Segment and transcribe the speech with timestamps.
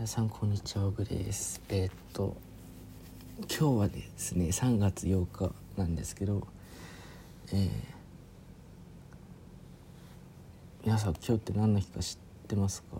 [0.00, 1.60] 皆さんこんにちはオグです。
[1.68, 2.34] えーっと
[3.40, 6.46] 今日はですね3月8日なんですけど
[7.52, 7.68] えー
[10.86, 12.96] 皆さん今日って何の日か知ってますか？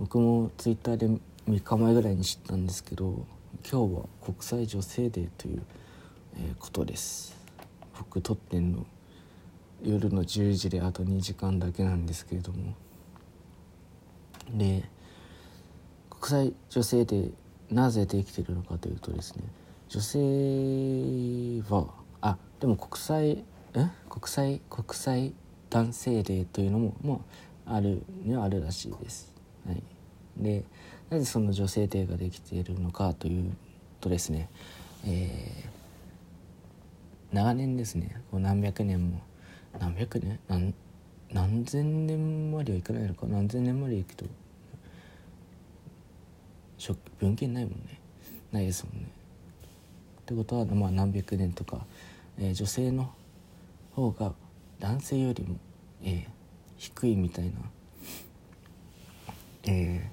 [0.00, 1.20] 僕もツイッターで3
[1.62, 3.24] 日前ぐらいに知ったんですけど
[3.70, 5.62] 今日は国際女性デーという、
[6.38, 7.36] えーことです。
[7.96, 8.84] 僕撮ってんの
[9.84, 12.74] 夜の10時であと2時間だけなんですけれども
[14.52, 14.84] で
[16.10, 17.30] 国際女性で
[17.70, 19.42] なぜできてるのかというとですね
[19.88, 21.86] 女性は
[22.20, 23.88] あでも国際え？
[24.08, 25.32] 国際国際
[25.70, 27.24] 男性デーというのもも
[27.66, 29.32] あるにはあるらしいです。
[29.66, 29.82] はい、
[30.36, 30.64] で
[31.08, 33.56] なぜその女性デーができているのかという
[34.00, 34.48] とですね、
[35.06, 35.72] えー
[37.32, 39.22] 長年ですねこう何百年も
[39.80, 40.38] 何百年？
[40.48, 40.74] 何
[41.32, 44.26] 何千年まではいかないのか何千年までいくと
[47.20, 48.00] 文献ないもんね
[48.50, 49.08] ないですもんね。
[50.20, 51.86] ってことは、まあ、何百年とか、
[52.38, 53.12] えー女性の
[53.94, 54.32] 方が
[54.78, 55.56] 男性よりも、
[56.02, 56.26] えー
[56.76, 57.52] 低いみたいな、
[59.64, 60.10] え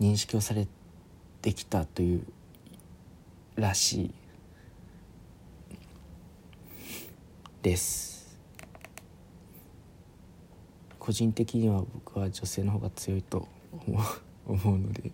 [0.00, 0.66] ー認識をされ
[1.40, 2.26] てきたという
[3.54, 4.14] らしい
[7.62, 8.38] です。
[10.98, 13.46] 個人的には僕は女性の方が強いと
[14.46, 15.12] 思うので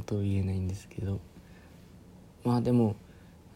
[0.00, 1.20] と言えないんですけど
[2.44, 2.96] まあでも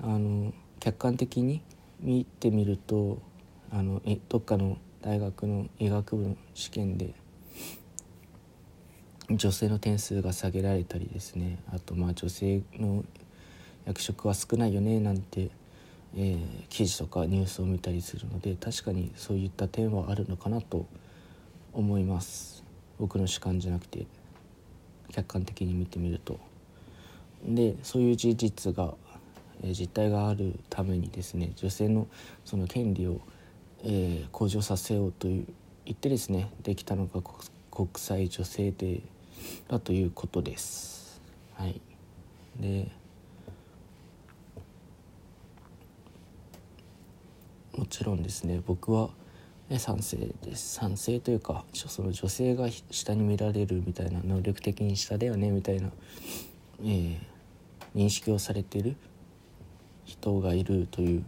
[0.01, 1.63] あの客観的に
[2.01, 3.21] 見てみると
[3.71, 7.15] あのえどっかの大学の医学部の試験で
[9.31, 11.59] 女性の点数が下げられたりですね。
[11.73, 13.05] あとまあ女性の
[13.85, 15.51] 役職は少ないよねなんて、
[16.17, 20.87] えー記事とかニュースを見たりするので確かにそういった点はあるのかなと
[21.73, 22.63] 思います。
[22.99, 24.07] 僕の主観じゃなくて。
[25.13, 26.39] 客観的に見てみると。
[27.45, 28.95] でそういう事実が、
[29.63, 32.07] えー実態があるためにですね女性の
[32.45, 33.21] その権利を、
[33.85, 35.47] えー向上させようという
[35.85, 37.35] 言ってですねできたのが国
[37.71, 39.01] 国際女性デー
[39.69, 41.21] だということです。
[41.55, 41.81] はい。
[42.59, 42.91] で
[47.77, 49.11] もちろんですね僕は
[49.79, 55.91] 賛成です賛成というかその女性が下に見られるみたいな能力的に下だよねみたいな、
[56.83, 57.19] えー
[57.95, 58.95] 認識をされてる
[60.05, 61.25] 人がいるという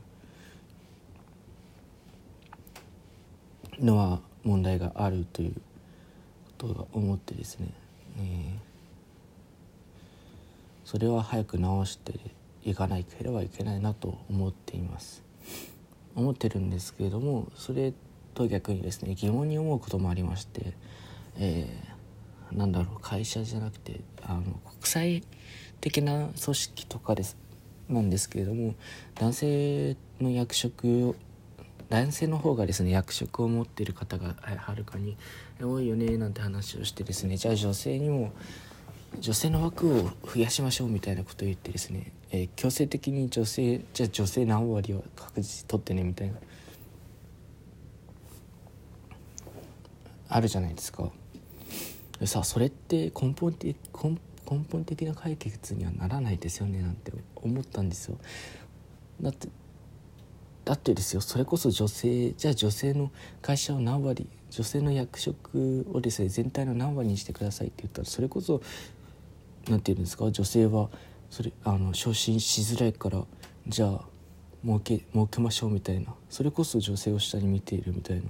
[3.81, 7.69] のは問題があるということが思ってですね、
[8.19, 8.69] えー
[10.85, 12.15] それは早く直して
[12.65, 15.23] いかなければいけないなと思っています。
[16.17, 17.93] 思ってるんですけれどもそれ
[18.39, 20.73] と逆にですね疑問に思うこともありまして、
[21.39, 21.99] えー
[22.53, 25.25] なんだろう会社じゃなくてあの国際
[25.81, 27.37] 的な組織とかです
[27.89, 28.75] なんですけれども
[29.17, 31.15] 男性の役職を
[31.89, 35.17] 男性の方がですね役職を持ってる方がはるかに
[35.61, 38.33] 多いよねなんて話をしてですねじゃあ女性にも
[39.21, 46.35] 女性の枠を増やしましょうみたいなことを言ってですね、えー強制的に女性じゃあ女性何割は確実に取ってねみたいな
[50.29, 51.11] あるじゃないですか。
[52.21, 54.19] でさそれって根本的根
[54.71, 58.19] 本的な解決にはならないですよねなんて思ったんですよ。
[59.21, 59.49] だって
[60.65, 61.21] だってですよ。
[61.21, 68.63] それこそ女性じゃあ女性の会社を何割女性の役職をですね全体の何割にしてくださいって言ったらそれこそ
[69.69, 70.89] なんて言うんですか女性は
[71.31, 73.25] それあの昇進しづらいから
[73.67, 74.05] じゃあ
[74.65, 76.15] 儲け儲けましょうみたいな。
[76.29, 78.23] それこそ女性を下に見ているみたいな、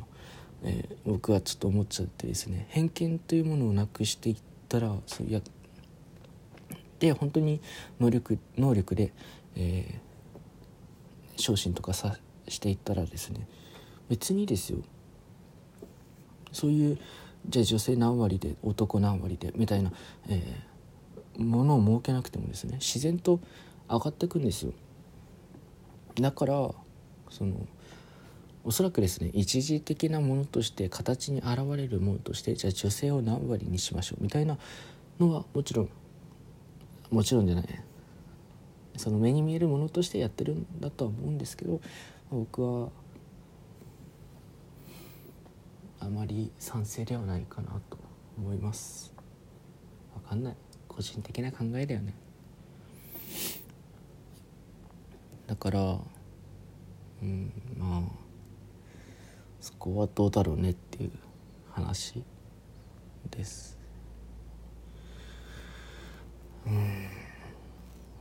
[0.64, 4.36] えー僕はちょっと思っちゃってですね偏見というものをなくしていっ
[4.68, 5.40] たらそういや
[6.98, 7.60] で本当に
[7.98, 9.12] 能力能力で、
[9.56, 10.08] えー
[11.40, 13.46] 昇進とかさしていったらですね
[14.08, 14.78] 別にですよ。
[16.50, 16.98] そういう
[17.48, 19.92] じゃあ女性何割で男何割でみたいな、
[20.28, 23.38] えーものを設けなくてもですね自然と
[23.88, 24.72] 上がっていくんですよ。
[26.16, 26.54] だから
[27.30, 27.54] その
[28.68, 34.58] おそらくですね一時的なものとして形に現れるものとしてじゃあ女性を何割にしましょうみたいな
[35.18, 35.88] のはもちろん
[37.10, 37.84] もちろんじゃない。
[38.98, 41.80] その目に見えるものとしてやってるんだとは思うんですけど
[42.30, 42.90] 僕は
[46.00, 47.96] あまり賛成ではないかなと
[48.36, 49.14] 思います。
[50.14, 50.56] わかんない。
[50.88, 52.12] 個人的な考えだよね。
[55.46, 55.98] だから
[57.22, 58.17] うんまあ
[59.78, 61.12] こはどうだろうねっていう
[61.70, 62.24] 話
[63.30, 63.78] です。
[66.66, 67.08] うん。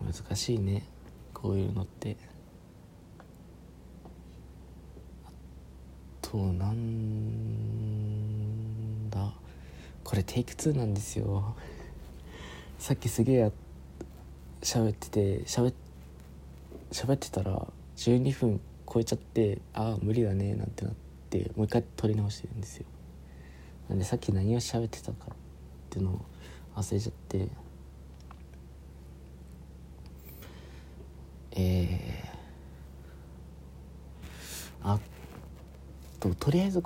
[0.06, 0.84] 難しいね。
[1.34, 2.16] こういうのって。
[5.26, 5.30] あ
[6.22, 6.78] となん
[9.10, 9.34] だ。
[10.04, 11.56] これテイク2なんですよ。
[12.78, 13.52] さっきすげえ
[14.62, 15.74] 喋ってて喋
[17.14, 18.62] ってたら12分
[18.92, 21.07] 超えちゃってああ無理だねなんてなって。
[21.56, 22.86] もう一回撮り直してるんですよ。
[23.90, 25.34] なんでさっき何を喋ってたかっ
[25.90, 26.22] ていうのを
[26.76, 27.48] 忘れちゃって。
[31.60, 35.00] えー、あ
[36.20, 36.84] ととりあえず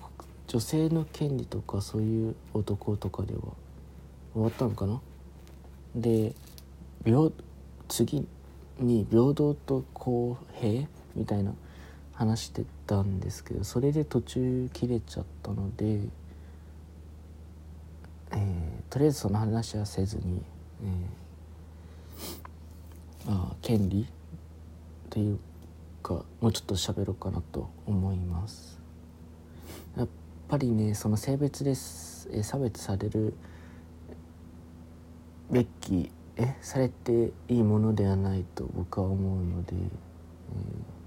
[0.47, 3.41] 女性の権利とかそういう男とかでは
[4.33, 5.01] 終わったのかな？
[5.93, 6.33] で
[7.03, 7.31] 平
[7.89, 8.25] 次
[8.79, 10.87] に平等と公平？
[11.15, 11.53] みたいな
[12.13, 15.99] 話してたんですけどそれで途中切れちゃったので、
[18.31, 18.39] えー、
[18.89, 20.43] とりあえずその話はせずに、
[23.25, 24.07] えー、あ権利
[25.09, 25.39] という
[26.03, 28.79] かもうちょっと喋ろうかなと思います。
[29.97, 30.07] やっ
[30.47, 33.33] ぱりねその性別で差別される
[35.49, 41.00] べきえされていいものではないと僕は思うので、えー、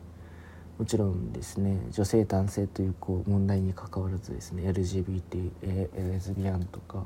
[0.78, 7.04] もちろんですね女性男性というこう問題にかかわらずですね LGBT レズビアンとか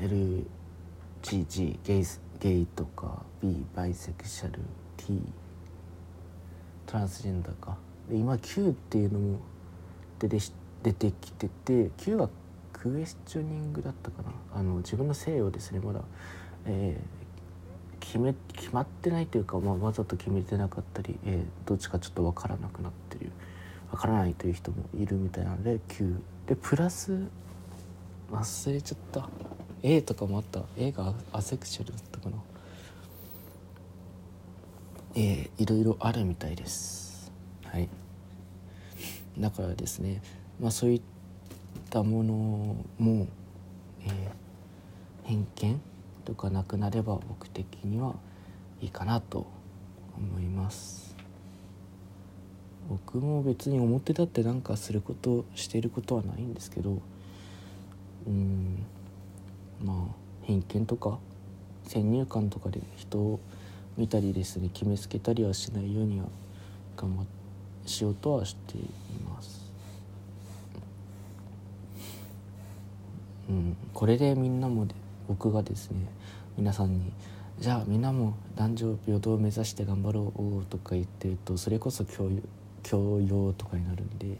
[0.00, 2.04] LGG ゲイ
[2.40, 4.60] ゲイとか B バイセクシャル
[4.96, 5.20] T
[6.86, 7.76] トランスジェンダーか。
[8.08, 9.38] で今 Q っていうのも
[10.18, 10.38] 出て
[10.82, 12.28] 出てきてて Q は
[12.72, 14.30] クエスチョニングだったかな。
[14.54, 16.00] あの自分の性をですねまだ、
[16.66, 17.21] えー、
[18.12, 23.32] 決め決まってないというか、まあ、わざと決めてなかったり、えー、どっちかちょっと分からなくなってる
[23.90, 26.16] 分からないという人もいるみたいなので Q
[26.46, 27.26] でプラス
[28.30, 29.30] 忘れちゃった。
[29.82, 30.62] A とかもあった。
[30.76, 32.36] A がアセクシュアルだったかな。
[35.14, 37.32] えー、いろいろあるみたいです。
[37.64, 37.88] はい。
[39.38, 40.20] だからですね
[40.60, 41.02] まあそういっ
[41.88, 42.34] たもの
[42.98, 43.26] も、
[44.04, 45.80] えー、偏見
[46.24, 48.14] とかなくなれば僕的には
[48.80, 49.46] いいかなと
[50.16, 51.14] 思います
[52.88, 57.00] 僕も別に表立って何かすることしてることはないんですけど
[58.26, 58.84] うん
[59.82, 61.18] まあ偏見とか
[61.84, 63.40] 先入観とかで人を
[63.96, 66.26] 見たりですね決めつけたりはしないようには
[66.96, 67.24] 頑張
[67.86, 68.82] しようとはしてい
[69.28, 69.62] ます。
[73.48, 74.94] うん、これでみんなもで
[75.28, 76.08] 僕がですね
[76.56, 77.12] 皆さんに
[77.60, 82.30] 「じゃあみんなも男女平等を目指して頑張ろう」とか言ってるとそれこそ教
[82.82, 84.38] 教養とかになるんで、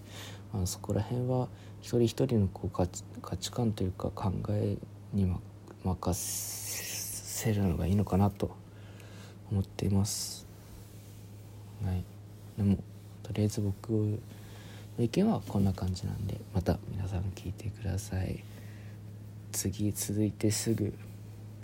[0.53, 1.49] まあ、そこら辺は
[1.81, 4.77] 一人一人のこう価値価値観というか考え
[5.13, 5.33] に
[5.85, 8.51] 任せるのがいいのかなと
[9.51, 10.47] 思っています。
[11.85, 12.05] はい。
[12.57, 12.77] でも
[13.23, 14.19] とりあえず僕の
[14.99, 18.45] 意見はこんな感じなんでまた皆さん聞いてください。
[19.53, 20.95] 次続いてすぐ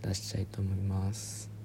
[0.02, 1.57] 出したいと思います。